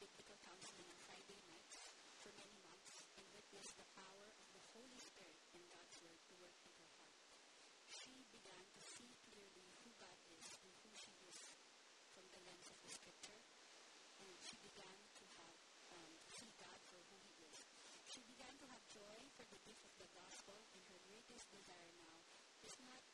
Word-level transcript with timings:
biblical 0.00 0.40
counseling 0.48 0.88
on 0.88 0.96
Friday 1.04 1.36
nights 1.44 1.76
for 2.24 2.32
many 2.32 2.56
months 2.64 3.04
and 3.20 3.24
witnessed 3.36 3.76
the 3.76 3.84
power 3.92 4.32
of 4.32 4.48
the 4.56 4.64
Holy 4.72 4.96
Spirit 4.96 5.36
in 5.52 5.60
God's 5.68 5.92
Word 6.00 6.16
to 6.24 6.32
work 6.40 6.56
in 6.64 6.72
her 6.72 6.88
heart. 6.96 7.20
She 7.92 8.24
began 8.32 8.64
to 8.64 8.80
see 8.96 9.12
clearly 9.28 9.68
who 9.84 9.92
God 10.00 10.16
is 10.32 10.48
and 10.64 10.72
who 10.80 10.88
she 10.96 11.12
is 11.28 11.36
from 12.16 12.24
the 12.32 12.40
lens 12.48 12.64
of 12.72 12.80
the 12.80 12.88
Scripture, 12.96 13.44
and 14.24 14.32
she 14.40 14.56
began 14.64 14.96
to 15.20 15.24
have 15.36 15.60
um, 15.92 16.12
see 16.32 16.48
God 16.56 16.80
for 16.88 17.04
who 17.12 17.20
He 17.20 17.44
is. 17.44 17.60
She 18.08 18.24
began 18.24 18.56
to 18.56 18.66
have 18.72 18.80
joy 18.88 19.20
for 19.36 19.44
the 19.52 19.60
gift 19.68 19.84
of 19.84 19.92
the 20.00 20.08
gospel, 20.16 20.56
and 20.56 20.80
her 20.96 21.00
greatest 21.12 21.44
desire 21.52 21.92
now 22.00 22.24
is 22.64 22.72
not 22.88 23.04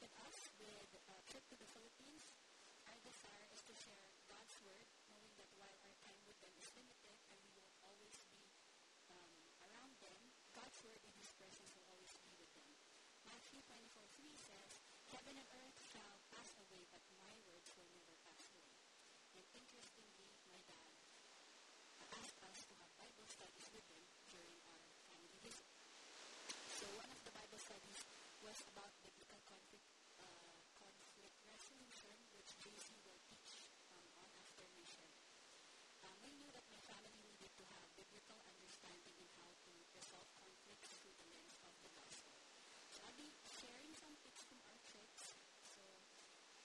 connected 0.00 0.24
us 0.24 0.48
with 0.56 0.92
a 0.96 1.16
trip 1.28 1.44
to 1.52 1.56
the 1.60 1.68
Philippines. 1.76 2.24
Our 2.88 2.96
desire 3.04 3.44
is 3.52 3.60
to 3.68 3.74
share 3.84 4.08
God's 4.32 4.56
Word, 4.64 4.88
knowing 5.12 5.28
that 5.36 5.52
while 5.60 5.76
our 5.84 5.96
time 6.08 6.16
with 6.24 6.40
them 6.40 6.56
is 6.56 6.72
limited 6.72 7.20
and 7.28 7.36
we 7.44 7.52
will 7.60 7.68
always 7.84 8.16
be 8.32 8.40
um, 9.12 9.36
around 9.60 9.92
them, 10.00 10.16
God's 10.56 10.80
Word 10.88 11.04
in 11.04 11.12
His 11.20 11.28
presence 11.36 11.68
will 11.76 11.84
always 11.92 12.08
be 12.24 12.32
with 12.32 12.48
them. 12.56 12.72
Matthew 13.28 13.60
24.3 13.68 14.40
says, 14.40 14.72
Heaven 15.12 15.36
and 15.36 15.48
earth 15.68 15.76
shall 15.92 16.16
pass 16.32 16.48
away, 16.64 16.80
but 16.88 17.04
my 17.20 17.36
words 17.44 17.68
will 17.76 17.90
never 17.92 18.16
pass 18.24 18.40
away. 18.56 18.72
And 19.36 19.44
interestingly, 19.52 20.32
my 20.48 20.64
dad 20.64 20.96
asked 22.08 22.40
us 22.40 22.58
to 22.72 22.74
have 22.80 22.88
Bible 22.96 23.28
studies 23.28 23.68
with 23.76 23.84
them 23.92 24.04
during 24.32 24.64
our 24.64 24.80
family 25.12 25.36
visit. 25.44 25.68
So 26.80 26.88
one 26.96 27.12
of 27.12 27.20
the 27.20 27.36
Bible 27.36 27.60
studies 27.60 28.00
was 28.40 28.56
about 28.72 28.99
biblical 38.10 38.42
understanding 38.42 39.14
in 39.22 39.30
how 39.38 39.46
to 39.46 39.70
resolve 39.94 40.26
conflicts 40.42 40.98
through 40.98 41.14
the 41.14 41.30
lens 41.30 41.54
of 41.62 41.70
the 41.78 41.90
gospel. 41.94 42.34
So 42.90 43.06
I'll 43.06 43.14
be 43.14 43.30
sharing 43.62 43.94
some 44.02 44.18
tips 44.18 44.42
from 44.50 44.58
our 44.66 44.78
church. 44.90 45.14
So 45.78 45.86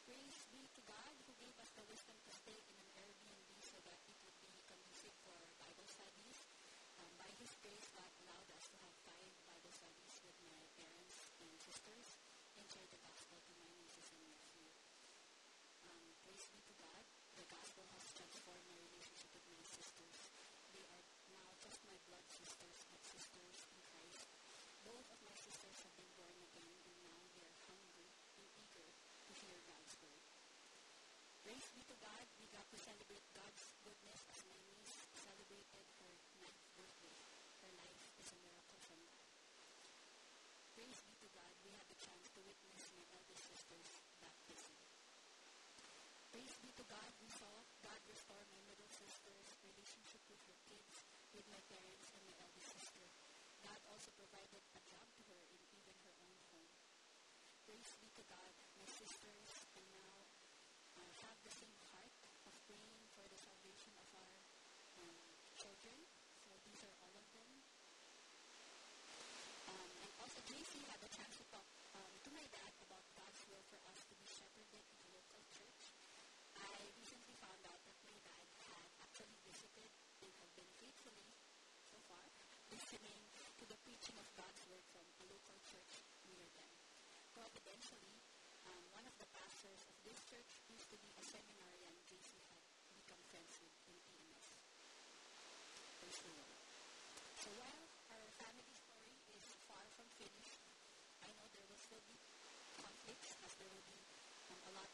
praise 0.10 0.42
be 0.50 0.66
to 0.74 0.82
God 0.90 1.14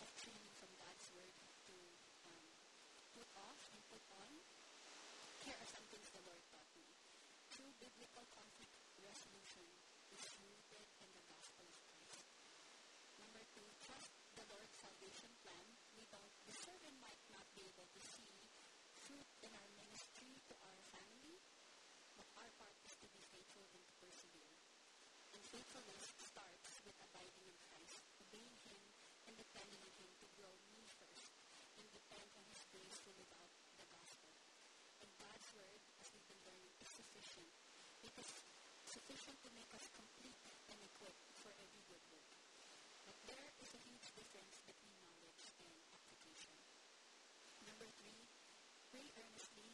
often 0.01 0.33
from 0.57 0.71
God's 0.81 1.05
word 1.13 1.35
to 1.69 1.77
um, 2.25 2.45
put 3.13 3.29
off 3.37 3.61
and 3.69 3.81
put 3.93 4.01
on. 4.17 4.31
Here 5.45 5.53
are 5.53 5.69
some 5.69 5.85
things 5.93 6.09
the 6.09 6.25
Lord 6.25 6.41
taught 6.49 6.69
me. 6.73 6.89
True 7.53 7.69
biblical 7.77 8.25
conflict 8.33 8.73
resolution 8.97 9.65
is 10.09 10.23
rooted 10.41 10.89
in 11.05 11.09
the 11.13 11.25
gospel 11.29 11.69
of 11.69 11.77
Christ. 11.85 12.17
Number 13.21 13.45
two, 13.53 13.67
trust 13.85 14.09
the 14.33 14.45
Lord's 14.49 14.73
salvation 14.81 15.29
plan. 15.45 15.65
We 15.93 16.09
don't, 16.09 16.33
the 16.49 16.55
servant 16.65 16.97
might 16.97 17.21
not 17.29 17.45
be 17.53 17.69
able 17.69 17.85
to 17.85 18.01
see 18.17 18.33
fruit 19.05 19.29
in 19.45 19.53
our 19.53 19.69
ministry 19.77 20.33
to 20.49 20.53
our 20.65 20.79
family, 20.89 21.37
but 22.17 22.25
our 22.41 22.49
part 22.57 22.73
is 22.89 22.93
to 23.05 23.07
be 23.13 23.21
faithful 23.29 23.69
and 23.69 23.85
to 23.85 23.93
persevere. 24.01 24.57
And 25.37 25.41
faithfulness 25.45 26.20
enemy 29.61 29.93
came 30.01 30.15
to 30.17 30.27
grow 30.33 30.53
me 30.73 30.83
first 30.97 31.29
and 31.77 31.85
depend 31.93 32.27
on 32.33 32.45
his 32.49 32.61
grace 32.73 32.97
to 33.05 33.13
live 33.13 33.31
out 33.37 33.53
the 33.77 33.85
gospel. 33.93 34.33
And 35.01 35.09
God's 35.21 35.49
word, 35.53 35.81
as 36.01 36.07
we've 36.11 36.25
been 36.25 36.43
learning, 36.49 36.73
is 36.81 36.89
sufficient 36.89 37.53
because 38.01 38.31
sufficient 38.89 39.37
to 39.45 39.49
make 39.55 39.71
us 39.71 39.85
complete 39.93 40.35
and 40.67 40.77
equipped 40.81 41.25
for 41.45 41.53
every 41.61 41.83
good 41.87 42.03
work. 42.09 42.27
But 43.05 43.17
there 43.29 43.47
is 43.61 43.69
a 43.71 43.81
huge 43.87 44.07
difference 44.17 44.57
between 44.67 44.95
knowledge 44.99 45.45
and 45.61 45.77
application. 45.95 46.57
Number 47.63 47.87
three, 48.01 48.27
pray 48.91 49.07
earnestly, 49.15 49.69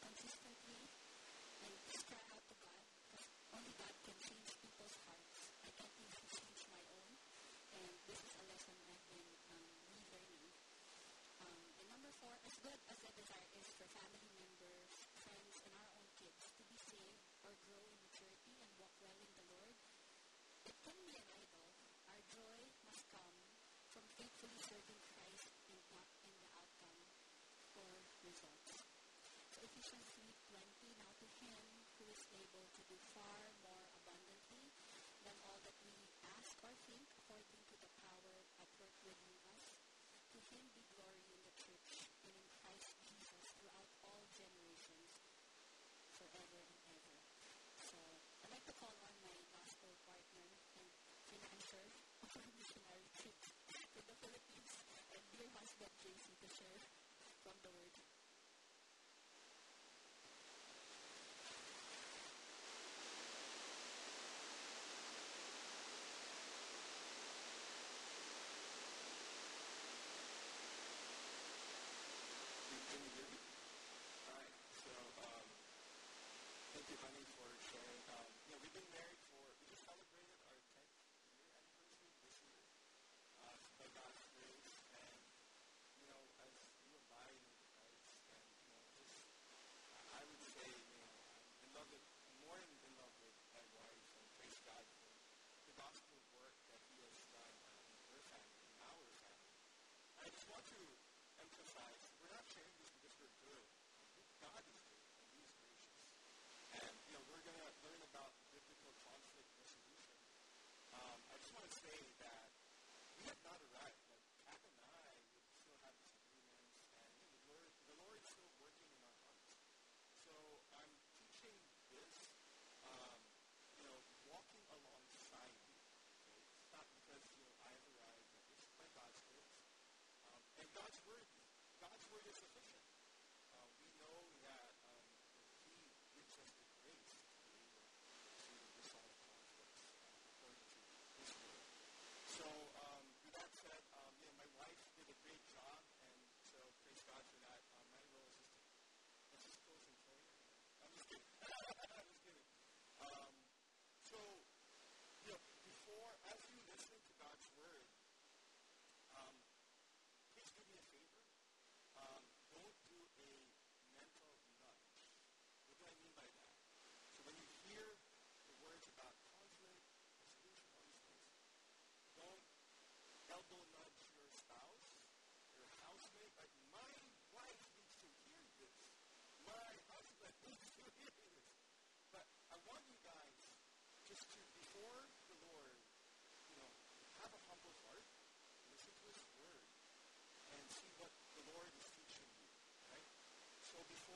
consistently, 0.00 0.80
and 0.80 1.74
stir 1.92 2.22
out 2.32 2.47
therefore, 12.08 12.40
as 12.48 12.56
good. 12.64 12.78
As 12.88 12.96
the 13.04 13.12
desire 13.20 13.52
is 13.60 13.68
for 13.76 13.84
family 13.92 14.32
members, 14.32 14.87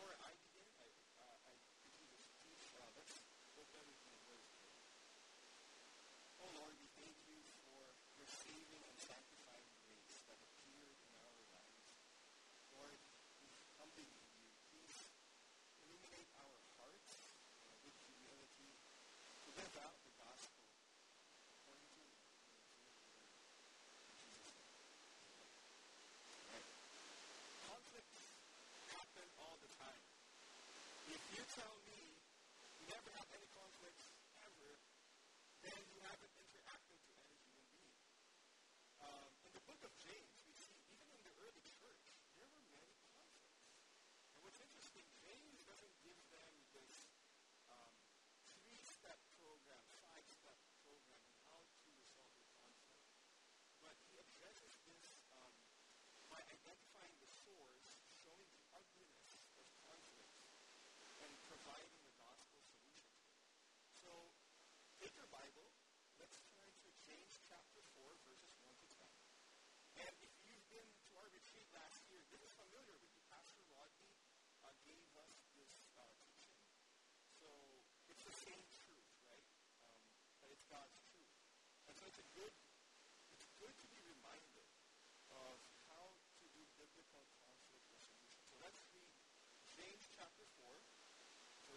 more 0.03 0.11
I 0.19 0.42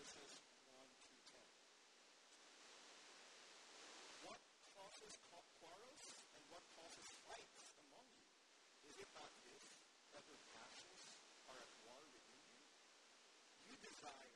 Genesis 0.05 0.37
1 0.69 0.85
through 1.01 1.17
10. 1.33 1.41
What 4.21 4.37
causes 4.77 5.17
quarrels 5.57 6.05
and 6.37 6.45
what 6.53 6.61
causes 6.77 7.09
fights 7.25 7.65
among 7.81 8.05
you? 8.13 8.29
Is 8.85 9.01
it 9.01 9.09
not 9.17 9.33
this, 9.41 9.65
that 10.13 10.21
your 10.29 10.37
passions 10.53 11.01
are 11.49 11.57
at 11.57 11.73
war 11.81 11.97
within 12.13 12.37
you? 12.37 12.69
You 13.65 13.75
desire 13.81 14.34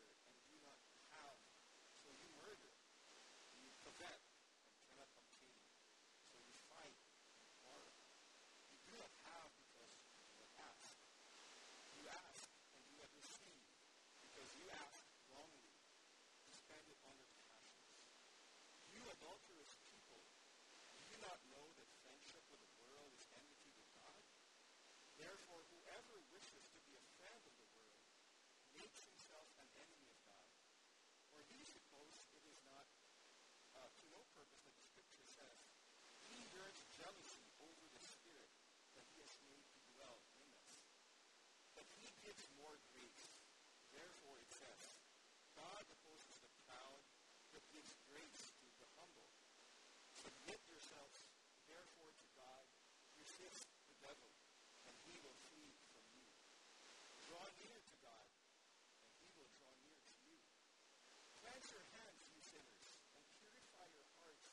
Cleanse 61.60 61.76
your 61.76 61.92
hands, 61.92 62.24
you 62.32 62.40
sinners, 62.40 62.90
and 63.20 63.24
purify 63.36 63.84
your 63.92 64.08
hearts, 64.16 64.48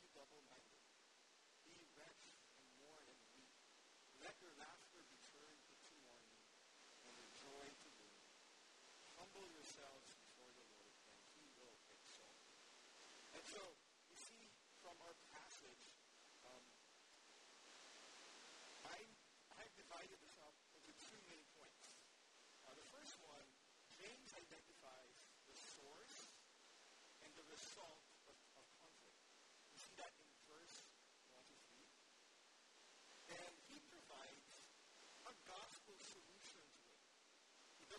you 0.00 0.08
double-minded. 0.16 0.88
Be 1.68 1.76
wretched 1.92 2.32
and 2.56 2.64
mourn 2.80 3.04
and 3.12 3.20
weep. 3.36 3.52
Let 4.24 4.32
your 4.40 4.56
laughter 4.56 5.04
be 5.04 5.20
turned 5.36 5.60
into 5.68 5.92
mourning 6.00 6.40
and 7.04 7.12
your 7.12 7.28
joy 7.36 7.66
to 7.68 7.88
gloom. 8.00 8.24
Humble 9.20 9.52
yourselves 9.52 10.05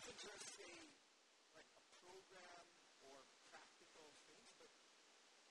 addressing 0.08 0.88
like 1.52 1.68
a 1.76 1.84
program 2.00 2.64
or 3.04 3.20
practical 3.52 4.08
things, 4.24 4.48
but 4.56 4.72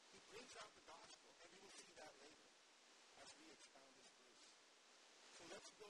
he 0.09 0.19
brings 0.33 0.57
out 0.57 0.73
the 0.73 0.85
gospel, 0.89 1.37
and 1.45 1.49
you'll 1.53 1.73
see 1.77 1.93
that 1.97 2.13
later 2.17 2.49
as 3.21 3.29
we 3.37 3.53
expound 3.53 3.93
this 4.01 4.09
verse. 4.25 4.49
So 5.37 5.45
let's 5.53 5.69
go 5.77 5.89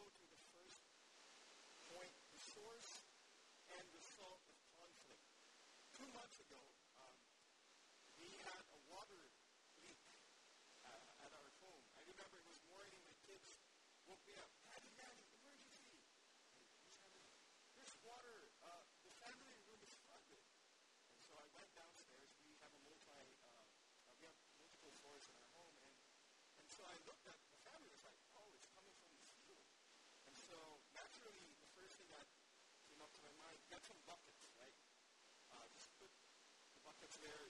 looked 27.08 27.24
at 27.32 27.40
the 27.40 27.60
family 27.64 27.88
was 27.88 28.04
like, 28.04 28.20
oh, 28.36 28.52
it's 28.52 28.68
coming 28.76 28.92
from 29.08 29.16
the 29.16 29.24
field. 29.48 29.64
And 30.28 30.36
so 30.36 30.60
naturally, 30.92 31.56
the 31.64 31.72
first 31.72 31.96
thing 31.96 32.12
that 32.12 32.28
came 32.92 33.00
up 33.00 33.16
to 33.16 33.22
my 33.24 33.32
mind, 33.40 33.64
get 33.72 33.80
some 33.88 33.96
buckets, 34.04 34.44
right? 34.60 34.76
Uh, 35.48 35.64
just 35.72 35.88
put 35.96 36.12
the 36.76 36.84
buckets 36.84 37.16
there, 37.24 37.48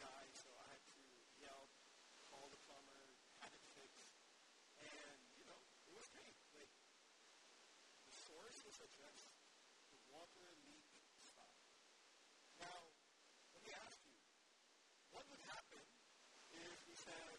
guy, 0.00 0.24
so 0.32 0.48
I 0.56 0.64
had 0.72 0.80
to 0.96 1.04
yell, 1.36 1.68
call 2.32 2.48
the 2.48 2.56
plumber, 2.64 3.04
have 3.44 3.52
it 3.52 3.64
fixed. 3.76 4.16
And, 4.80 5.20
you 5.36 5.44
know, 5.44 5.60
it 5.84 5.92
was 5.92 6.08
great. 6.16 6.40
Like, 6.56 6.72
the 8.08 8.14
source 8.24 8.64
was 8.64 8.80
addressed. 8.80 9.28
The 9.92 10.00
water 10.08 10.56
leak 10.64 10.88
stopped. 11.20 11.68
Now, 12.64 12.96
let 13.52 13.60
me 13.60 13.76
ask 13.76 14.00
you, 14.08 14.16
what 15.12 15.28
would 15.28 15.44
happen 15.44 15.84
if 16.48 16.80
we 16.88 16.96
said, 16.96 17.36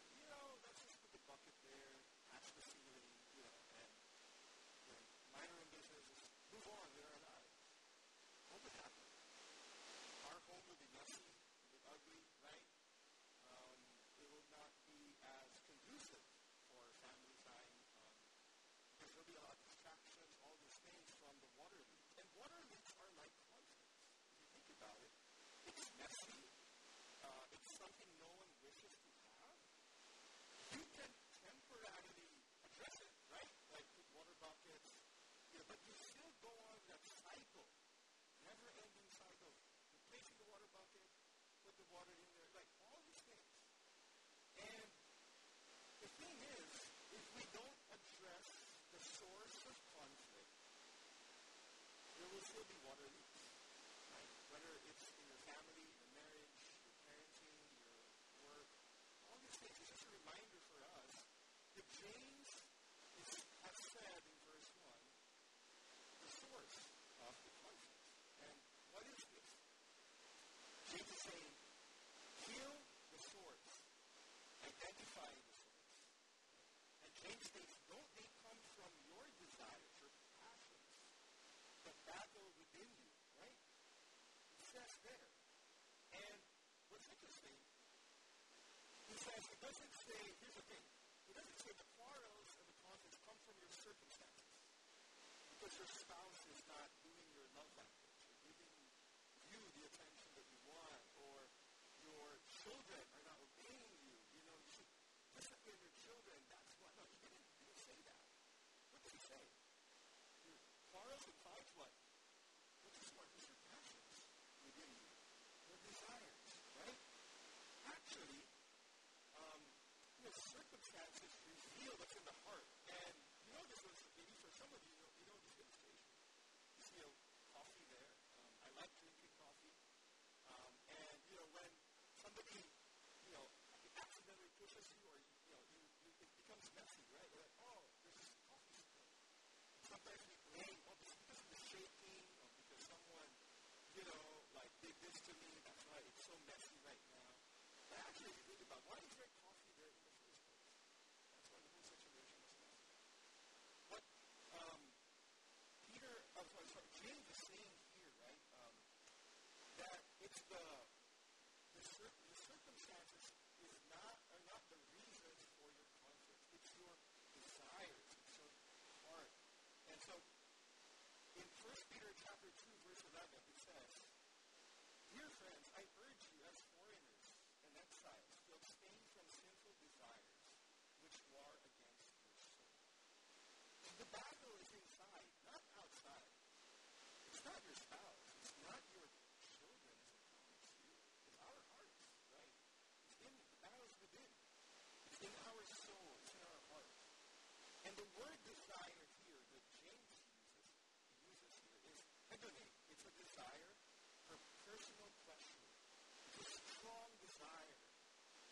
always 52.42 52.58
will 52.58 52.66
be 52.66 52.80
watering 52.82 53.31
that's 84.82 84.98
there. 85.06 85.30
And 86.10 86.38
what's 86.90 87.06
interesting, 87.06 87.54
he 89.06 89.14
says 89.14 89.46
it 89.54 89.62
doesn't 89.62 89.94
say, 90.10 90.18
here's 90.42 90.58
the 90.58 90.66
thing, 90.74 90.82
it 91.30 91.38
doesn't 91.38 91.60
say 91.62 91.70
the 91.78 91.86
quarrels 92.02 92.50
and 92.58 92.66
the 92.66 92.78
conflicts 92.82 93.22
come 93.22 93.38
from 93.46 93.54
your 93.62 93.70
circumstances. 93.70 94.58
Because 95.54 95.78
your 95.78 95.86
spouse 95.86 96.42
is 96.50 96.66
not 96.66 96.90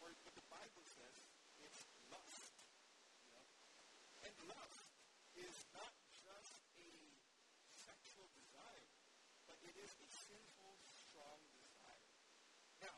word 0.09 0.25
that 0.25 0.33
the 0.41 0.49
Bible 0.49 0.81
says 0.89 1.21
it's 1.61 1.85
lust. 2.09 2.57
You 3.21 3.29
know? 3.37 3.45
And 4.25 4.33
lust 4.49 4.89
is 5.37 5.53
not 5.69 5.93
just 6.17 6.65
a 6.81 6.89
sexual 7.77 8.25
desire, 8.33 8.89
but 9.45 9.61
it 9.61 9.77
is 9.77 9.93
a 10.01 10.09
sinful, 10.09 10.81
strong 10.97 11.37
desire. 11.61 12.09
Now, 12.81 12.97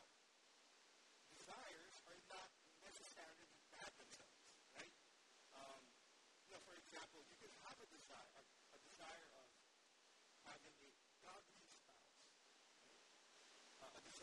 desires 1.36 2.00
are 2.08 2.16
not 2.32 2.48
necessarily 2.80 3.44
bad 3.68 3.92
themselves, 4.00 4.40
right? 4.72 4.96
Um, 5.52 5.84
you 6.48 6.56
know, 6.56 6.64
for 6.64 6.80
example, 6.80 7.20
you 7.28 7.36
could 7.36 7.52
have 7.68 7.76
a 7.76 7.88
desire, 7.92 8.30
a, 8.40 8.44
a 8.72 8.80
desire 8.88 9.28
of 9.36 9.48
having 10.48 10.80
a 10.80 10.90
godly 11.20 11.60
spouse, 11.76 12.16
right? 12.24 12.64
uh, 13.84 14.00
a 14.00 14.00
desire 14.00 14.21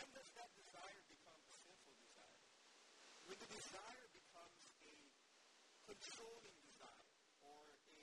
When 0.00 0.16
does 0.16 0.32
that 0.32 0.48
desire 0.56 1.02
become 1.12 1.36
a 1.44 1.52
sinful 1.60 1.92
desire? 1.92 2.48
When 3.28 3.36
the 3.36 3.50
desire 3.52 4.08
becomes 4.16 4.60
a 4.80 4.96
controlling 5.92 6.56
desire 6.56 7.12
or 7.44 7.60
a 7.68 8.00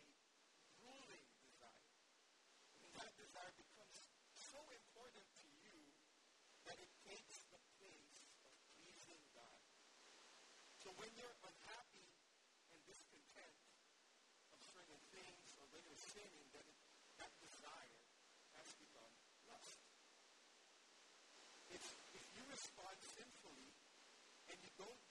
ruling 0.78 1.26
desire, 1.42 1.98
when 2.86 2.94
that 3.02 3.10
desire 3.18 3.50
becomes 3.58 3.98
so 4.38 4.62
important 4.78 5.26
to 5.42 5.50
you 5.66 5.90
that 6.70 6.78
it 6.78 6.92
takes 7.02 7.42
the 7.50 7.62
place 7.82 8.14
of 8.46 8.54
pleasing 8.78 9.22
God. 9.34 9.66
So 10.86 10.94
when 11.02 11.10
you're 11.18 11.38
unhappy 11.50 12.14
and 12.78 12.80
discontent 12.86 13.58
of 14.54 14.62
certain 14.70 15.02
things 15.10 15.50
or 15.58 15.66
when 15.74 15.82
you're 15.90 16.06
sinning, 16.14 16.46
then 16.54 16.62
it 16.62 16.78
Donc, 24.78 25.07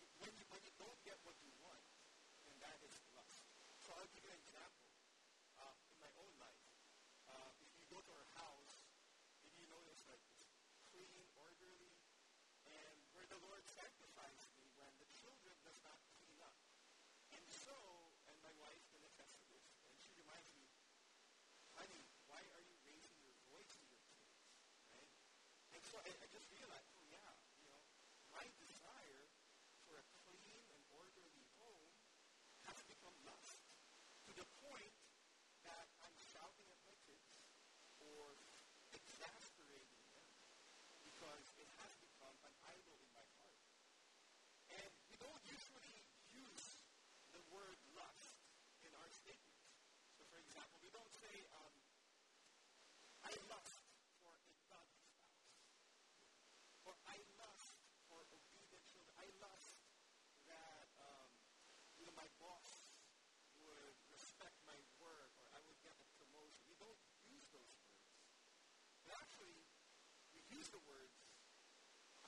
use 70.57 70.73
the 70.73 70.81
words, 70.88 71.12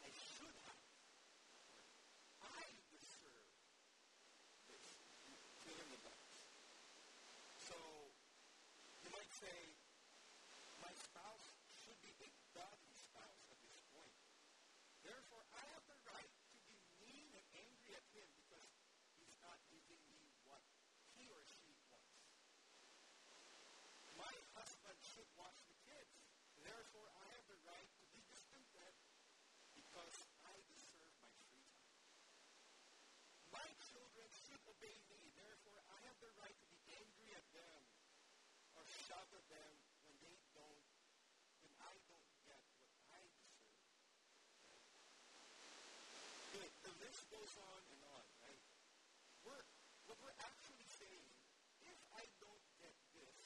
I 0.05 0.09
should 0.13 0.53
have. 0.69 0.85
I 2.45 2.61
deserve 2.93 3.49
this. 4.69 4.85
Fill 5.65 5.81
in 5.81 5.89
the 5.89 6.01
blanks. 6.05 6.45
So 7.65 7.77
you 9.01 9.09
might 9.17 9.33
say, 9.33 9.78
goes 47.49 47.65
on 47.65 47.81
and 47.89 48.03
on, 48.13 48.27
right? 48.45 48.61
We're, 49.41 49.65
what 50.05 50.21
we're 50.21 50.37
actually 50.37 50.85
saying, 51.01 51.33
if 51.81 51.97
I 52.13 52.29
don't 52.45 52.61
get 52.77 52.93
this, 53.17 53.41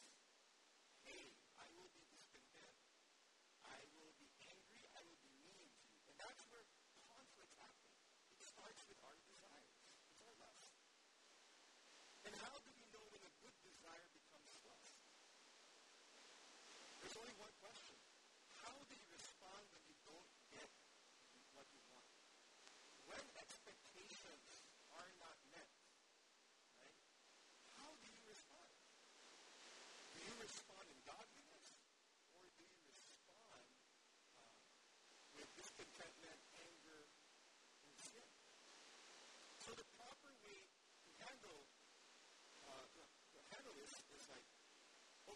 hey, 1.06 1.30
I 1.54 1.70
will 1.78 1.86
be 1.94 2.02
discontent. 2.10 2.82
I 3.62 3.78
will 3.94 4.10
be 4.18 4.26
angry. 4.50 4.82
I 4.98 5.06
will 5.06 5.22
be 5.22 5.30
mean 5.38 5.54
to 5.54 5.70
you. 5.70 5.94
And 6.10 6.18
that's 6.18 6.42
where 6.50 6.66
conflict 7.14 7.54
happens. 7.62 7.94
It 8.26 8.42
starts 8.42 8.82
with 8.90 8.98
our 9.06 9.14
desires. 9.22 9.78
It's 10.10 10.18
our 10.18 10.34
lust. 10.34 10.74
And 12.26 12.34
how 12.42 12.58
do 12.58 12.74
we 12.74 12.82
know 12.90 13.06
when 13.06 13.22
a 13.22 13.32
good 13.38 13.54
desire 13.62 14.10
becomes 14.10 14.50
lust? 14.66 14.98
There's 16.98 17.18
only 17.22 17.38
one 17.38 17.54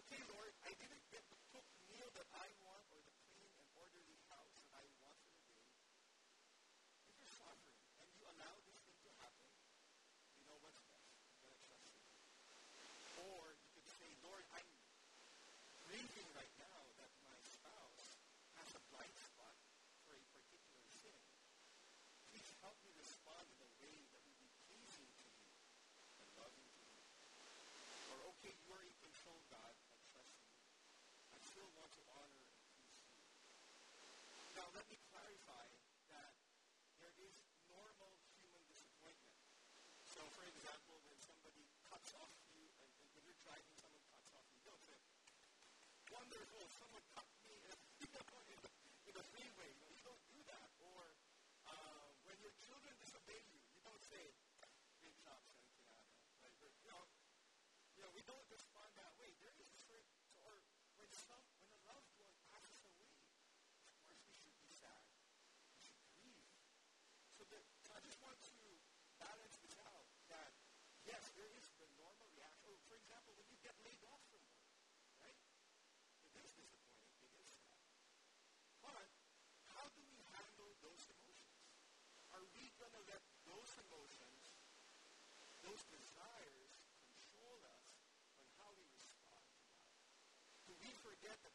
okay, 0.07 0.23
Lord, 0.31 0.55
I 0.63 0.71
didn't 0.79 1.03
get 1.11 1.19
the 1.27 1.35
cooked 1.51 1.75
meal 1.91 2.07
that 2.15 2.27
I 2.31 2.47
want 2.63 2.87
or 2.95 2.99
the 3.03 3.11
clean 3.27 3.51
and 3.59 3.67
orderly 3.75 4.15
house 4.31 4.55
that 4.55 4.71
I 4.71 4.87
want 5.03 5.19
for 5.19 5.35
the 5.35 5.51
day. 5.51 5.67
If 7.11 7.19
you're 7.19 7.35
sovereign 7.35 7.75
and 7.99 8.07
you 8.15 8.23
allow 8.23 8.55
this 8.63 8.79
thing 8.87 8.95
to 9.03 9.11
happen, 9.19 9.51
you 10.39 10.47
know 10.47 10.55
what's 10.63 10.79
best. 10.87 11.11
I'm 11.27 11.43
going 11.43 11.59
to 11.59 11.63
trust 11.67 11.91
you. 11.91 12.07
Or 13.19 13.51
you 13.51 13.67
could 13.75 13.89
say, 13.99 14.07
Lord, 14.23 14.47
I'm 14.55 14.69
grieving 15.91 16.29
right 16.39 16.55
now 16.55 16.79
that 17.03 17.11
my 17.27 17.35
spouse 17.43 18.07
has 18.63 18.69
a 18.79 18.81
blind 18.95 19.15
spot 19.19 19.59
for 20.07 20.15
a 20.15 20.23
particular 20.31 20.87
sin. 21.03 21.19
Please 22.31 22.47
help 22.63 22.79
me 22.87 22.95
to 22.95 23.03
want 31.87 32.03
to 32.03 32.11
honor 32.19 32.43
and 32.43 32.51
pursue. 32.67 32.83
Now, 34.59 34.67
let 34.75 34.83
me 34.91 34.99
clarify 35.07 35.71
that 36.11 36.35
there 36.99 37.15
is 37.15 37.31
normal 37.71 38.11
human 38.43 38.59
disappointment. 38.67 39.39
So, 40.03 40.19
for 40.35 40.43
example, 40.51 40.99
when 41.07 41.15
somebody 41.23 41.63
cuts 41.87 42.11
off 42.19 42.35
you, 42.51 42.67
and, 42.83 42.91
and 42.91 43.07
when 43.15 43.23
you're 43.23 43.39
driving, 43.39 43.71
someone 43.79 44.03
cuts 44.11 44.27
off 44.35 44.43
you, 44.51 44.67
don't 44.67 44.83
say, 44.83 44.99
wonderful, 46.11 46.67
someone 46.75 47.07
cut 47.15 47.23
me 47.47 47.55
you 47.55 48.11
know, 48.11 48.35
in, 48.51 48.59
a 48.59 48.71
in 49.07 49.13
the 49.15 49.23
freeway. 49.31 49.71
You, 49.71 49.87
you 49.87 50.03
don't 50.03 50.23
do 50.27 50.43
that. 50.51 50.67
Or 50.91 51.15
uh, 51.71 52.03
when 52.27 52.35
your 52.43 52.51
children 52.67 52.99
disobey 52.99 53.39
you, 53.47 53.63
you 53.63 53.79
don't 53.87 54.03
say, 54.03 54.35
good 54.99 55.15
job, 55.23 55.39
son, 55.87 56.03
you 56.51 56.91
know, 56.91 57.07
you 57.95 58.03
know, 58.03 58.11
we 58.11 58.27
don't 58.27 58.43
just 58.51 58.66
those 85.77 85.93
desires 85.93 86.73
control 87.05 87.61
us 87.69 87.85
on 88.41 88.49
how 88.57 88.73
we 88.73 88.81
respond 88.97 89.45
to 89.45 89.61
life. 89.69 90.01
Do 90.65 90.73
we 90.81 90.89
forget 91.05 91.37
that 91.45 91.53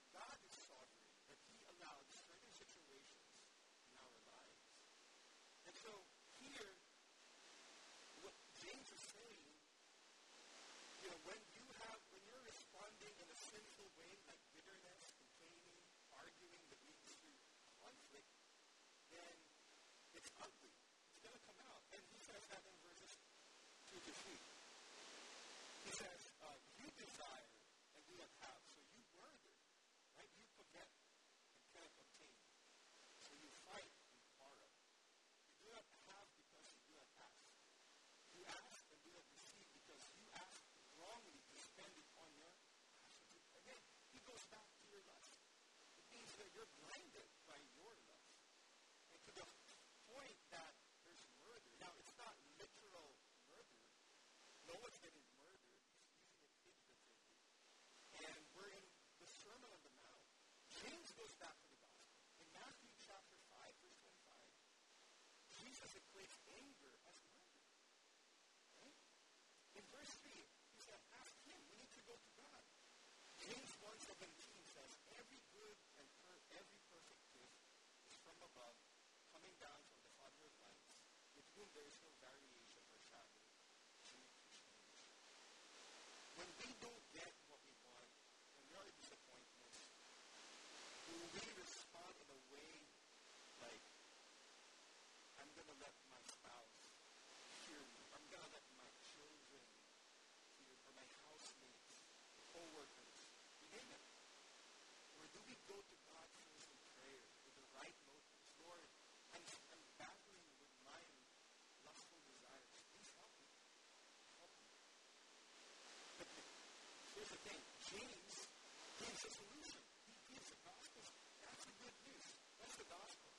That's 119.22 119.38
a 119.38 119.46
solution. 119.46 119.78
He 120.02 120.34
gives 120.34 120.50
the 120.50 120.58
gospel. 120.66 120.98
That's 121.46 121.62
the 121.62 121.74
good 121.78 121.94
news. 122.10 122.26
That's 122.58 122.74
the 122.74 122.90
gospel. 122.90 123.30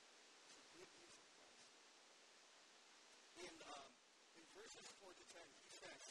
It's 0.48 0.56
the 0.56 0.64
good 0.80 0.88
news 0.96 1.12
of 1.12 1.28
Christ. 1.36 1.60
In, 3.44 3.52
um, 3.68 3.92
in 4.40 4.48
verses 4.56 4.88
4 5.04 5.12
to 5.12 5.26
10, 5.28 5.44
he 5.44 5.72
says, 5.76 6.04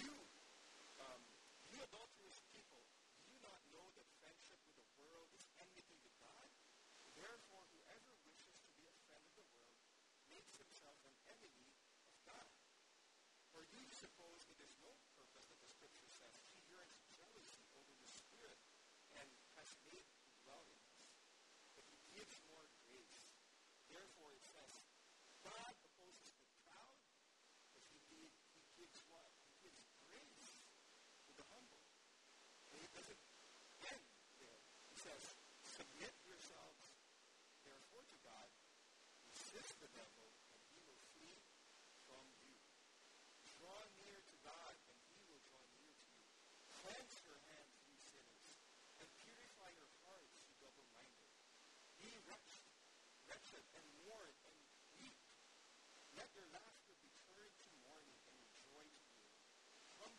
You, 0.00 0.08
um, 1.04 1.20
you 1.68 1.84
adulterous 1.84 2.40
people, 2.48 2.80
do 2.80 3.28
you 3.28 3.36
not 3.44 3.60
know 3.76 3.84
that 4.00 4.08
friendship 4.16 4.56
with 4.64 4.80
the 4.80 4.88
world 5.04 5.28
is 5.36 5.44
enmity 5.60 6.00
to 6.00 6.10
God? 6.24 6.48
Therefore, 7.12 7.60
whoever 7.76 8.16
wishes 8.24 8.56
to 8.56 8.72
be 8.80 8.88
a 8.88 8.96
friend 9.04 9.20
of 9.28 9.36
the 9.36 9.44
world 9.52 9.84
makes 10.32 10.56
himself 10.56 10.96
an 11.04 11.12
enemy 11.28 11.76
of 12.08 12.16
God. 12.24 12.48
Or 13.52 13.68
do 13.68 13.76
you 13.76 13.92
suppose 13.92 14.48
that 14.48 14.59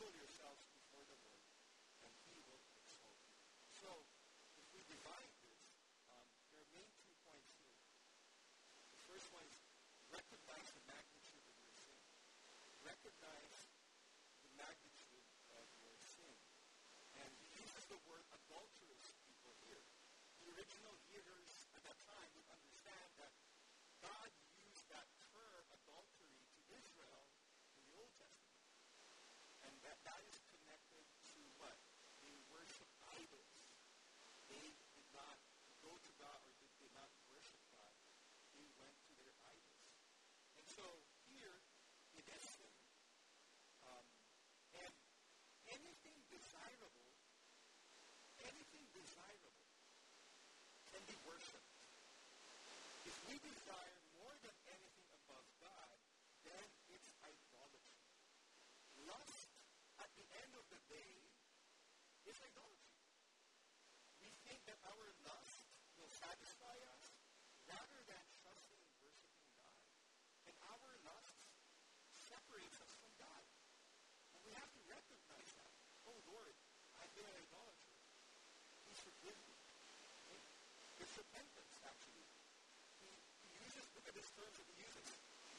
humble 0.01 0.17
yourselves 0.17 0.65
before 0.73 1.05
the 1.05 1.19
Lord, 1.29 1.45
and 2.01 2.09
he 2.25 2.41
will 2.49 2.57
exalt 2.73 3.21
you. 3.21 3.37
So, 3.69 4.01
if 4.57 4.65
we 4.73 4.81
divide 4.89 5.29
this, 5.45 5.61
um, 6.09 6.25
there 6.49 6.57
are 6.57 6.73
main 6.73 6.89
two 7.05 7.13
points 7.21 7.53
here. 7.61 7.77
The 8.97 9.01
first 9.05 9.29
one 9.29 9.45
is 9.45 9.61
recognize 10.09 10.73
the 10.73 10.81
magnitude 10.89 11.45
of 11.45 11.53
your 11.61 11.69
sin. 11.85 12.01
Recognize 12.81 13.57
the 14.41 14.49
magnitude 14.57 15.29
of 15.53 15.69
your 15.85 15.93
sin. 16.01 16.33
And 17.21 17.29
he 17.37 17.61
uses 17.61 17.85
the 17.85 18.01
word 18.09 18.25
adulterous 18.41 19.05
people 19.29 19.53
here. 19.69 19.85
The 20.41 20.49
original 20.49 20.97
hearer 21.13 21.40
be. 51.11 51.27
If 53.03 53.15
we 53.27 53.35
desire 53.43 53.99
more 54.15 54.35
than 54.45 54.55
anything 54.71 55.09
above 55.25 55.43
God, 55.59 55.95
then 56.47 56.63
it's 56.87 57.11
idolatry. 57.19 58.07
Lust, 59.03 59.51
at 59.99 60.11
the 60.15 60.25
end 60.39 60.51
of 60.55 60.65
the 60.71 60.79
day, 60.87 61.13
is 62.27 62.37
idolatry. 62.39 62.80
repentance, 81.21 81.77
actually. 81.85 82.25
He, 82.97 83.09
he 83.45 83.53
uses, 83.61 83.85
look 83.93 84.09
at 84.09 84.17
these 84.17 84.31
terms 84.33 84.57
that 84.57 84.65
he 84.73 84.75
uses. 84.81 85.07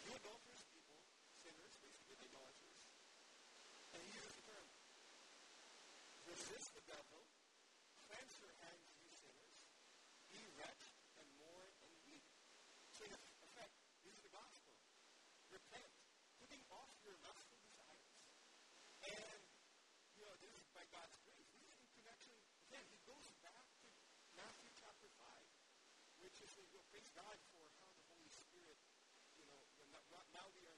You 0.03 0.11
adulterous 0.19 0.67
people, 0.75 0.99
sinners, 1.39 1.75
basically 1.79 2.19
idolaters. 2.19 2.79
And 3.95 3.99
he 4.03 4.11
uses 4.11 4.33
the 4.43 4.45
term, 4.51 4.67
resist 6.27 6.75
the 6.75 6.83
devil, 6.91 7.32
know, 26.81 26.85
praise 26.89 27.13
God 27.13 27.37
for 27.53 27.61
how 27.81 27.89
the 27.93 28.05
Holy 28.09 28.33
Spirit, 28.33 28.81
you 29.37 29.45
know, 29.45 29.61
now 30.33 30.49
we 30.57 30.65
are 30.65 30.72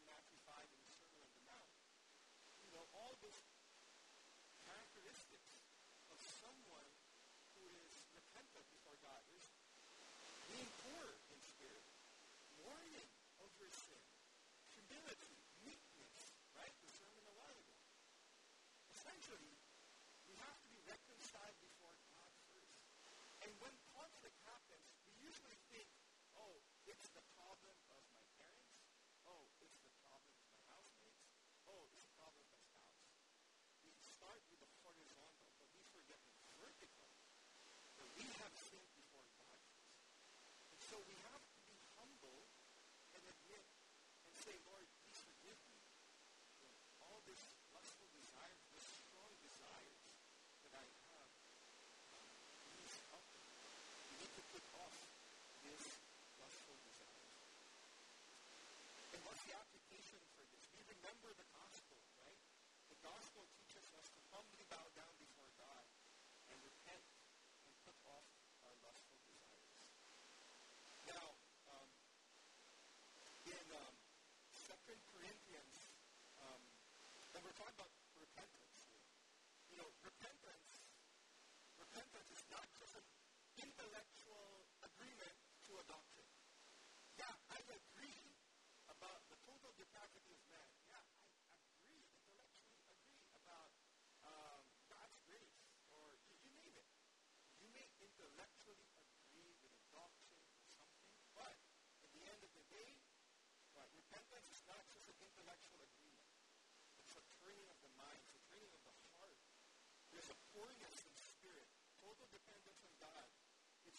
time, 77.55 77.75
but 77.79 78.04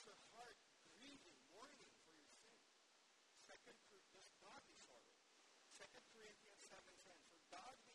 your 0.06 0.22
heart 0.38 0.62
grieving, 0.94 1.34
mourning 1.50 1.90
for 2.06 2.14
your 2.14 2.30
sin. 2.38 2.54
Second, 3.50 3.74
this 3.90 4.30
godly 4.40 4.78
sorrow. 4.86 5.18
Second 5.74 6.06
Corinthians 6.14 6.62
7.10, 6.70 7.18
for 7.28 7.42
godly 7.50 7.95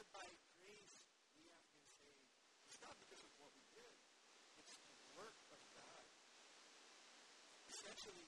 how 0.00 0.16
by 0.16 0.28
grace 0.56 0.96
we 1.36 1.44
have 1.44 1.60
been 1.68 1.84
saved. 2.00 2.24
It's 2.64 2.80
not 2.80 2.96
because 3.04 3.20
of 3.20 3.28
what 3.36 3.52
we 3.52 3.60
did. 3.76 3.92
It's 4.56 4.80
the 4.88 4.96
work 5.12 5.36
of 5.52 5.60
God. 5.76 6.08
Essentially, 7.68 8.24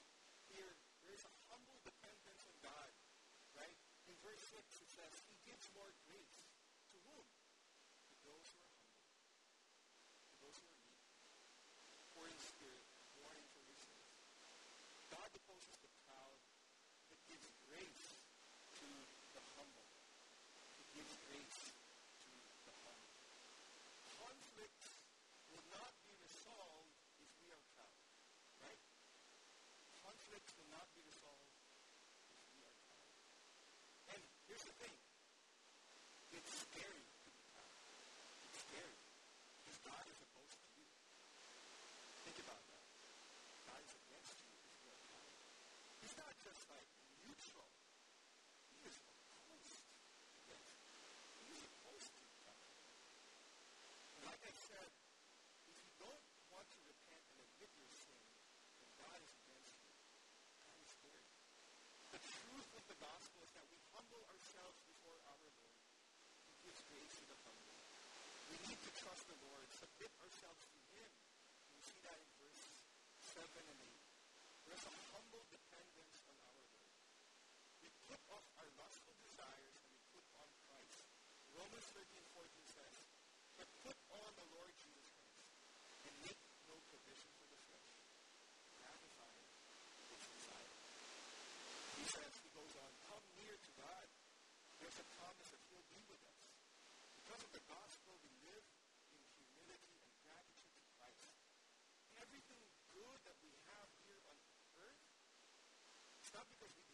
fábricas 106.33 106.69
de 106.73 106.92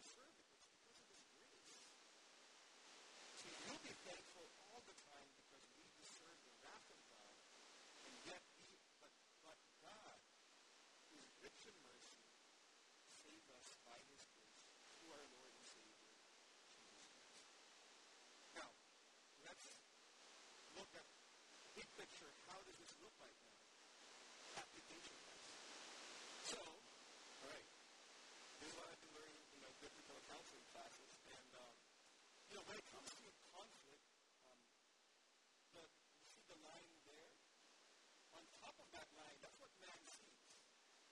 that 38.94 39.08
line. 39.14 39.38
That's 39.42 39.58
what 39.62 39.70
man 39.78 40.00
sees. 40.06 40.42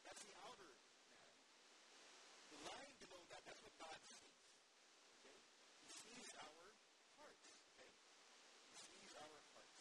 That's 0.03 0.22
the 0.26 0.35
outer 0.47 0.70
man. 1.18 1.35
The 2.51 2.61
line 2.66 2.93
below 2.99 3.22
that, 3.31 3.43
that's 3.47 3.62
what 3.62 3.74
God 3.79 3.99
sees. 4.07 4.43
Okay? 5.18 5.39
He 5.83 5.89
sees 5.91 6.29
our 6.43 6.66
hearts. 7.18 7.47
Okay? 7.74 7.91
He 7.91 8.76
sees 8.79 9.12
our 9.14 9.41
hearts. 9.55 9.79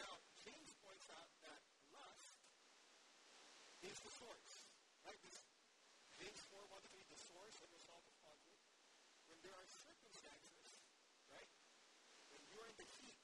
Now, 0.00 0.12
James 0.40 0.72
points 0.80 1.06
out 1.12 1.28
that 1.44 1.60
lust 1.92 2.36
is 3.84 3.96
the 4.00 4.12
source. 4.16 4.52
Right? 5.04 5.18
This 5.20 5.36
James 6.16 6.40
4 6.54 6.62
wants 6.70 6.86
to 6.86 6.92
be 6.94 7.02
the 7.10 7.18
source 7.18 7.58
and 7.60 7.68
result 7.74 8.04
of 8.06 8.14
conflict. 8.22 8.62
When 9.26 9.38
there 9.42 9.56
are 9.58 9.68
circumstances, 9.68 10.66
right? 11.32 11.50
When 12.30 12.40
you 12.46 12.60
are 12.62 12.68
in 12.68 12.78
the 12.78 12.88
heat 13.00 13.21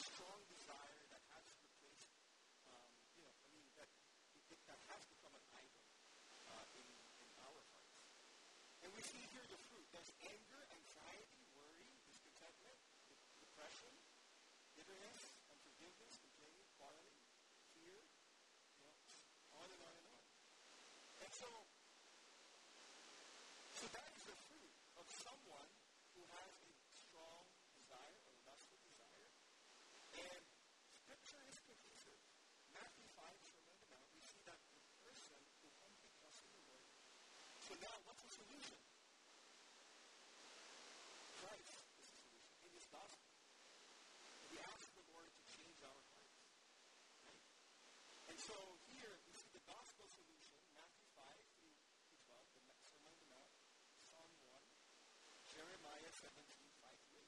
strong 0.00 0.40
desire 0.48 1.02
that 1.12 1.20
has 1.36 1.44
to 1.44 1.56
replace, 1.60 2.08
um, 2.64 2.88
you 3.12 3.22
know, 3.24 3.34
I 3.36 3.48
mean, 3.52 3.68
that, 3.76 3.90
it, 4.48 4.60
that 4.64 4.80
has 4.88 5.02
become 5.12 5.36
an 5.36 5.44
idol 5.52 5.84
uh, 6.48 6.64
in, 6.72 6.86
in 7.20 7.28
our 7.44 7.60
hearts. 7.76 8.00
And 8.80 8.88
we 8.96 9.02
see 9.04 9.20
here 9.28 9.44
the 9.52 9.60
fruit. 9.68 9.84
There's 9.92 10.08
anger, 10.24 10.60
anxiety, 10.72 11.44
worry, 11.52 11.84
discontentment, 12.08 12.80
depression, 13.44 13.92
bitterness, 14.72 15.20
unforgiveness, 15.52 16.16
complaining, 16.24 16.68
quarreling, 16.80 17.18
fear, 17.76 18.00
you 18.00 18.82
know, 18.88 18.96
on 19.60 19.68
and 19.68 19.80
on 19.84 19.94
and 20.00 20.06
on. 20.16 20.24
And 21.20 21.32
so 21.36 21.48
7 56.20 56.36
and 56.36 56.68
5 56.84 56.92
3. 57.16 57.24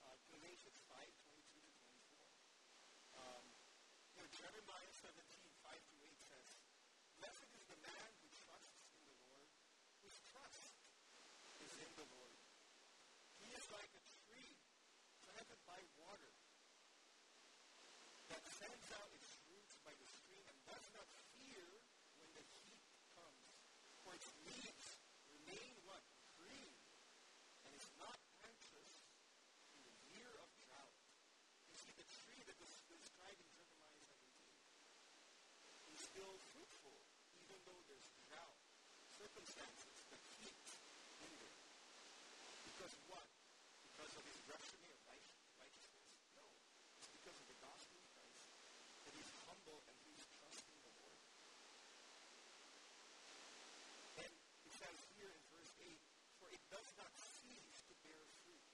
Uh, 0.00 0.16
Galatians 0.32 0.80
5 0.88 1.04
22 1.36 1.60
to 1.60 1.72
24. 2.00 2.16
Um, 3.12 3.44
you 4.08 4.16
know, 4.16 4.28
Jeremiah 4.40 4.92
17 5.04 5.20
5 5.20 5.76
through 5.84 6.08
8 6.08 6.32
says, 6.32 6.48
Blessed 7.20 7.50
is 7.52 7.64
the 7.68 7.76
man 7.84 8.08
who 8.24 8.28
trusts 8.40 8.80
in 8.96 9.04
the 9.04 9.20
Lord, 9.28 9.52
whose 10.00 10.16
trust 10.32 10.80
is 11.60 11.72
in 11.76 11.92
the 12.00 12.08
Lord. 12.08 12.40
He 13.44 13.52
is 13.52 13.68
like 13.68 13.92
a 13.92 14.04
tree 14.24 14.56
planted 15.28 15.60
by 15.68 15.84
water 16.00 16.32
that 18.32 18.40
sends 18.48 18.88
out 18.96 19.12
its 19.12 19.28
roots 19.44 19.76
by 19.84 19.92
the 19.92 20.08
stream 20.08 20.44
and 20.48 20.56
does 20.64 20.88
not 20.96 21.08
fear 21.36 21.68
when 22.16 22.32
the 22.32 22.44
heat 22.64 22.80
comes, 23.12 23.44
for 24.00 24.16
its 24.16 24.32
leaves 24.48 24.69
still 36.10 36.34
fruitful, 36.50 36.98
even 37.38 37.54
though 37.70 37.82
there's 37.86 38.10
drought, 38.26 38.58
circumstances, 39.14 39.94
the 40.10 40.18
heat 40.42 40.58
in 41.22 41.30
there. 41.38 41.54
Because 42.66 42.94
what? 43.06 43.26
Because 43.86 44.10
of 44.18 44.24
his 44.26 44.38
resume 44.50 44.90
of 44.90 45.00
life, 45.06 45.22
righteousness? 45.62 46.10
No. 46.34 46.42
It's 46.98 47.14
because 47.14 47.38
of 47.38 47.46
the 47.46 47.58
gospel 47.62 47.94
of 47.94 48.06
Christ 48.10 48.42
that 49.06 49.14
he's 49.14 49.30
humble 49.46 49.78
and 49.86 49.96
he's 50.02 50.26
trusting 50.34 50.78
the 50.82 50.92
Lord. 50.98 51.22
And 54.18 54.32
it 54.34 54.74
says 54.82 54.98
here 55.14 55.30
in 55.30 55.42
verse 55.54 55.74
8, 55.78 55.94
for 56.42 56.50
it 56.50 56.62
does 56.74 56.90
not 56.98 57.14
cease 57.38 57.86
to 57.86 57.94
bear 58.02 58.18
fruit. 58.42 58.66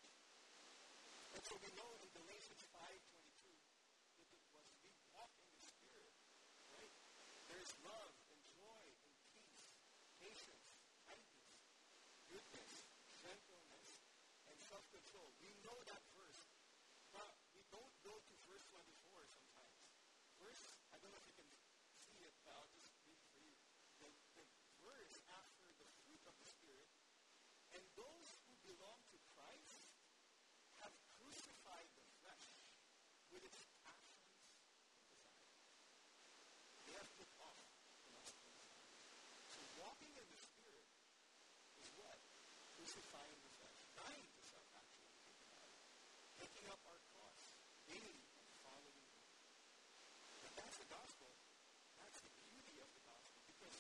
And 1.36 1.42
so 1.44 1.52
we 1.60 1.68
know 1.76 1.90
in 2.00 2.08
Galatians 2.16 2.64
There's 7.66 7.82
love 7.82 8.14
and 8.30 8.38
joy 8.54 8.86
and 8.94 9.10
peace, 9.34 9.58
patience, 10.22 10.70
kindness, 11.02 11.50
goodness, 12.30 12.72
gentleness, 13.18 13.86
and 14.46 14.54
self-control. 14.70 15.34
We 15.42 15.50
know 15.66 15.74
that 15.90 15.98
verse, 16.14 16.46
but 17.10 17.26
we 17.58 17.66
don't 17.74 17.90
go 18.06 18.14
to 18.22 18.34
verse 18.46 18.62
24 18.70 18.86
sometimes. 19.26 19.82
Verse, 20.38 20.78
I 20.94 21.02
don't 21.02 21.10
know 21.10 21.18
if 21.18 21.26
you 21.26 21.42
can 21.42 21.50
see 22.06 22.22
it, 22.22 22.38
but 22.46 22.54
I'll 22.54 22.70
just 22.70 22.94
read 23.02 23.18
it 23.18 23.26
for 23.34 23.42
you. 23.42 23.58
The, 23.98 24.14
the 24.38 24.46
verse 24.86 25.18
after 25.26 25.66
the 25.82 25.90
fruit 26.06 26.22
of 26.22 26.38
the 26.38 26.46
Spirit, 26.46 26.86
and 27.74 27.82
those 27.98 28.30
who 28.46 28.54
belong 28.62 29.02
to 29.10 29.18
Christ 29.34 29.82
have 30.86 30.94
crucified 31.18 31.90
the 31.98 32.06
flesh 32.22 32.46
with 33.34 33.42
its 33.42 33.58
passions 33.82 34.22
and 35.26 35.34
desires. 35.34 35.66
They 36.86 36.94
have 36.94 37.10
put 37.18 37.26
off 37.42 37.58
the 38.06 38.14
lust 38.14 38.38
of 38.46 38.52
desires. 38.54 39.02
So 39.50 39.60
walking 39.82 40.14
in 40.14 40.22
the 40.22 40.38
Spirit 40.38 40.86
is 41.82 41.90
what? 41.98 42.14
Crucifying 42.78 43.38
the 43.42 43.50
flesh. 43.58 43.78
Dying 43.98 44.22
to 44.22 44.42
self, 44.46 44.70
actually, 44.78 45.10
think 45.26 45.34
about 45.50 45.66
it. 45.66 45.82
Taking 46.38 46.65
up 46.76 46.92
our 46.92 47.00
cross 47.16 47.40
following 48.60 49.00
Him. 49.00 49.24
But 50.44 50.52
that's 50.60 50.76
the 50.76 50.88
gospel. 50.92 51.32
That's 51.96 52.20
the 52.20 52.32
beauty 52.52 52.76
of 52.84 52.90
the 52.92 53.04
gospel 53.08 53.40
because 53.48 53.76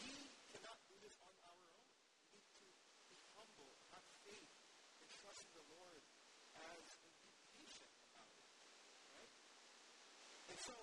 we 0.00 0.16
cannot 0.48 0.80
do 0.88 0.96
this 1.04 1.16
on 1.20 1.34
our 1.44 1.60
own. 1.60 1.84
We 2.32 2.40
need 2.40 2.56
to 2.56 3.04
be 3.12 3.20
humble, 3.36 3.68
have 3.92 4.06
faith, 4.24 4.48
and 4.96 5.08
trust 5.20 5.44
in 5.52 5.60
the 5.60 5.66
Lord 5.76 6.00
as 6.56 6.86
and 7.04 7.12
be 7.20 7.32
patient 7.52 7.92
about 8.08 8.32
it. 8.40 8.48
Right? 9.12 9.34
And 10.48 10.58
so, 10.64 10.76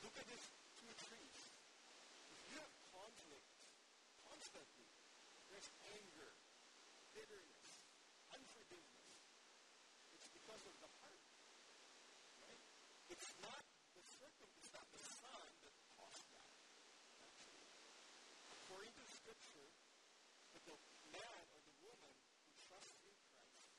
look 0.00 0.16
at 0.16 0.26
these 0.32 0.48
two 0.80 0.92
trees. 1.12 1.40
If 2.32 2.40
you 2.48 2.56
have 2.56 2.72
conflict 2.88 3.48
constantly, 4.24 4.88
there's 5.52 5.68
anger, 5.92 6.32
bitterness, 7.12 7.68
unforgiveness. 8.32 9.08
It's 10.14 10.28
because 10.34 10.62
of 10.68 10.76
the 10.82 10.90
heart. 11.00 11.24
Right? 12.42 12.62
It's 13.08 13.30
not 13.40 13.64
the 13.96 14.04
circum 14.04 14.50
it's 14.60 14.72
not 14.74 14.86
the 14.92 15.00
sun 15.00 15.48
that 15.64 15.74
caused 15.96 16.26
that. 16.36 16.52
Actually. 17.24 17.64
According 18.52 18.92
to 18.92 19.04
scripture, 19.08 19.70
but 20.52 20.62
the 20.68 20.76
man 21.14 21.44
or 21.54 21.60
the 21.64 21.76
woman 21.88 22.14
who 22.44 22.50
trusts 22.68 23.00
in 23.08 23.16
Christ, 23.32 23.72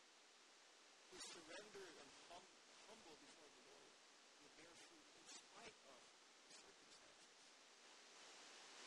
who 1.14 1.18
surrender 1.22 1.86
and 2.02 2.10
hum- 2.32 2.56
humble 2.90 3.18
before 3.22 3.52
the 3.54 3.64
Lord, 3.70 3.94
will 4.42 4.54
bear 4.58 4.74
fruit 4.90 5.08
in 5.20 5.26
spite 5.30 5.78
of 5.92 6.02
circumstances. 6.48 7.46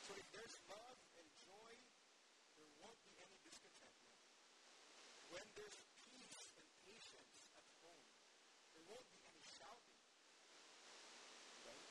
So 0.09 0.11
if 0.19 0.27
there's 0.35 0.57
love 0.67 0.99
and 1.21 1.29
joy, 1.47 1.73
there 2.59 2.71
won't 2.83 3.01
be 3.07 3.15
any 3.23 3.37
discontentment. 3.47 4.17
When 5.33 5.47
there's 5.57 5.79
peace 6.05 6.41
and 6.61 6.67
patience 6.85 7.33
at 7.57 7.65
home, 7.81 8.05
there 8.77 8.85
won't 8.85 9.09
be 9.09 9.21
any 9.25 9.41
shouting. 9.57 9.97
Right? 11.65 11.89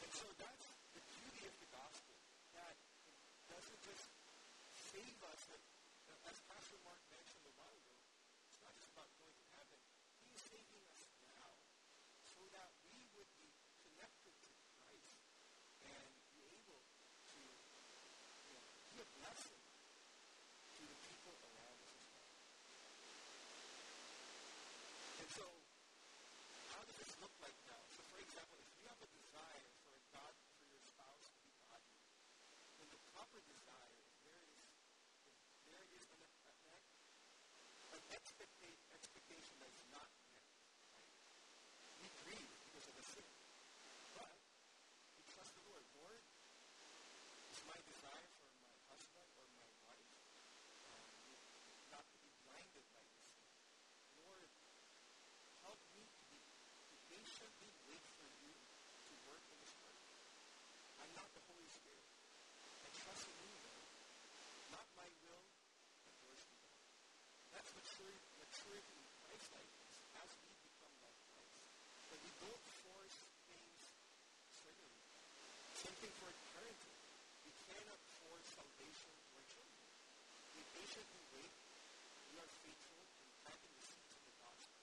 And 0.00 0.10
so 0.16 0.26
that's 0.40 0.66
the 0.96 1.02
beauty 1.04 1.42
of 1.44 1.54
the 1.60 1.68
gospel, 1.68 2.16
that 2.56 2.76
it 2.80 3.16
doesn't 3.52 3.80
just 3.84 4.06
save 5.06 5.22
us, 5.22 5.38
that, 5.54 5.62
that 6.10 6.18
as 6.26 6.34
Pastor 6.50 6.74
Mark 6.82 6.98
mentioned 7.14 7.46
a 7.46 7.54
while 7.54 7.70
ago, 7.70 7.94
it's 7.94 8.58
not 8.58 8.74
just 8.74 8.90
about 8.90 9.06
going 9.22 9.38
to 9.38 9.46
heaven. 9.54 9.78
He 10.26 10.34
is 10.34 10.42
saving 10.50 10.82
us 10.90 11.06
now 11.30 11.54
so 12.26 12.42
that 12.50 12.74
we 12.90 13.06
would 13.14 13.30
be 13.38 13.46
connected 13.86 14.34
to 14.34 14.46
Christ 14.82 15.14
and 15.86 16.10
be 16.34 16.42
able 16.58 16.82
to 16.82 17.38
you 17.38 18.58
know, 18.58 18.66
be 18.90 18.98
a 18.98 19.06
blessing 19.22 19.62
to 20.74 20.82
the 20.90 20.98
people 21.06 21.38
around 21.38 21.78
us 21.86 21.94
as 22.02 22.06
well. 22.10 22.26
And 25.22 25.28
so, 25.38 25.46
how 26.74 26.82
does 26.82 26.98
this 26.98 27.14
look 27.22 27.34
like 27.38 27.54
now? 27.62 27.78
So, 27.94 28.02
for 28.10 28.18
example, 28.18 28.58
if 28.58 28.74
you 28.74 28.90
have 28.90 28.98
a 28.98 29.10
desire 29.14 29.70
for 29.86 29.94
a 29.94 30.02
God, 30.10 30.34
for 30.34 30.66
your 30.66 30.82
spouse 30.82 31.30
to 31.30 31.38
be 31.46 31.54
godly, 31.62 32.02
then 32.82 32.90
the 32.90 32.98
proper 33.14 33.38
desire, 33.46 33.94
if 34.02 34.18
there 34.26 34.42
is, 34.42 34.66
if 35.30 35.36
there 35.66 35.86
is 35.96 36.06
an, 36.12 36.28
an, 36.46 36.82
an 37.96 38.02
expecta- 38.12 38.80
expectation 38.94 39.54
that 39.58 39.70
is 39.72 39.84
not 39.90 40.08
met, 40.20 40.44
right? 40.60 41.96
We 42.00 42.08
grieve 42.22 42.52
because 42.68 42.86
of 42.86 42.94
the 43.00 43.06
sin. 43.16 43.28
But 44.14 44.30
we 45.16 45.24
trust 45.32 45.52
the 45.56 45.64
Lord. 45.66 45.84
Lord, 45.96 46.20
is 46.20 47.60
my 47.64 47.78
desire 47.88 48.28
for 48.36 48.46
my 48.60 48.76
husband 48.92 49.28
or 49.40 49.48
my 49.56 49.70
wife 49.88 50.12
um, 50.84 51.08
not 51.90 52.04
to 52.06 52.16
be 52.20 52.30
blinded 52.44 52.84
by 52.92 53.02
this 53.08 53.24
sin. 53.24 53.42
Lord, 54.20 54.48
help 55.64 55.80
me 55.96 56.04
to 56.04 56.22
be 56.28 56.40
to 56.92 56.96
patiently 57.08 57.72
wait 57.88 58.04
for 58.20 58.28
you 58.44 58.52
to 58.52 59.12
work 59.26 59.42
in 59.50 59.56
this 59.64 59.74
heart. 59.80 60.00
I'm 61.00 61.12
not 61.16 61.28
the 61.32 61.44
Holy 61.48 61.68
Spirit. 61.72 62.04
I 62.84 62.88
trust 62.92 63.26
in 63.26 63.36
you, 63.42 63.50
Lord. 63.66 63.90
Not 64.70 64.86
my 64.94 65.08
will, 65.26 65.44
but 66.06 66.14
yours 66.22 66.42
be 66.46 66.56
done. 66.62 66.78
That's 67.50 68.55
maturity, 68.66 68.98
in 68.98 69.06
Christ 69.22 69.46
as 70.18 70.30
we 70.42 70.50
become 70.66 70.90
like 70.98 71.14
Christ. 71.30 71.54
We 72.18 72.30
don't 72.42 72.64
force 72.82 73.18
things. 73.46 73.78
Same 75.78 75.94
thing 76.02 76.14
for 76.18 76.34
parenting. 76.50 76.98
We 77.46 77.54
cannot 77.70 78.00
force 78.26 78.46
salvation 78.58 79.14
to 79.14 79.30
our 79.38 79.46
children. 79.54 79.86
We 80.58 80.62
patiently 80.82 81.22
wait. 81.30 81.54
We 82.34 82.42
are 82.42 82.50
faithful 82.66 83.06
in 83.06 83.30
planting 83.46 83.70
the 83.70 83.84
seeds 83.86 84.14
of 84.18 84.22
the 84.26 84.34
gospel. 84.42 84.82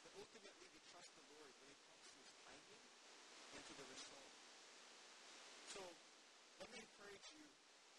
But 0.00 0.12
ultimately, 0.16 0.66
we 0.72 0.80
trust 0.88 1.12
the 1.12 1.28
Lord 1.28 1.52
when 1.60 1.68
it 1.76 1.80
comes 1.84 2.08
to 2.08 2.16
His 2.24 2.32
timing 2.40 2.84
and 3.52 3.62
to 3.68 3.74
the 3.84 3.84
result. 3.84 4.32
So, 5.76 5.80
let 6.56 6.72
me 6.72 6.80
encourage 6.80 7.28
you, 7.36 7.44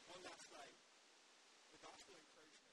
one 0.09 0.25
last 0.25 0.49
slide, 0.49 0.77
the 1.69 1.79
gospel 1.85 2.17
encouragement. 2.17 2.65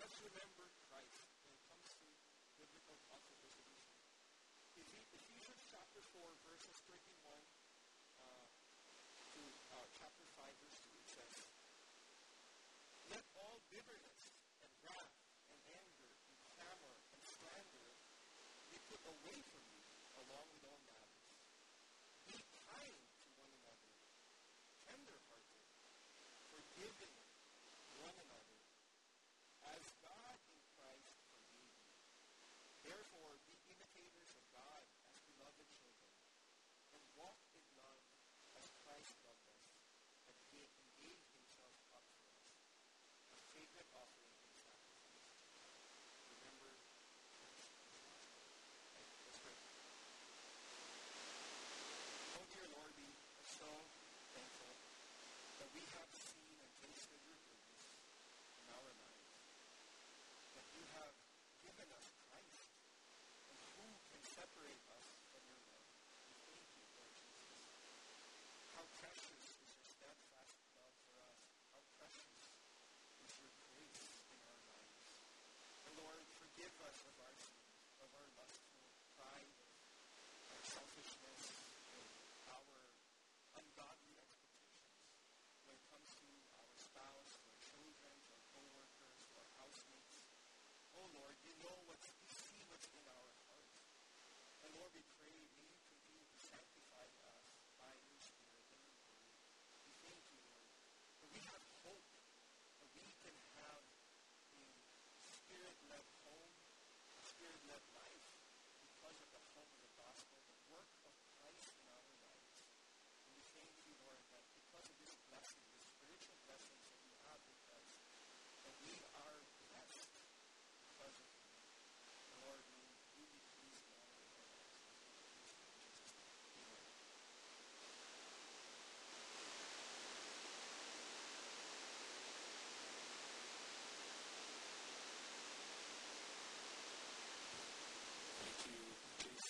Let's 0.00 0.16
remember 0.24 0.64
Christ 0.88 1.12
when 1.44 1.52
it 1.52 1.60
comes 1.68 1.92
to 2.00 2.08
biblical 2.56 2.96
conflict 3.04 3.44
resolution. 3.44 4.00
Ephesians 4.80 5.60
chapter 5.90 6.22
4, 6.22 6.22
verses 6.46 6.76
31 6.86 7.02
uh, 8.22 8.46
to 9.34 9.42
uh, 9.74 9.82
chapter 9.98 10.22
5, 10.38 10.46
verse 10.62 10.78
2, 10.86 10.94
it 10.94 11.08
says, 11.18 11.34
Let 13.10 13.26
all 13.34 13.58
bitterness 13.74 14.22
and 14.62 14.70
wrath 14.86 15.10
and 15.50 15.58
anger 15.66 16.10
and 16.30 16.36
clamor 16.54 16.94
and 16.94 17.22
slander 17.26 17.90
be 18.70 18.78
put 18.86 19.02
away 19.02 19.49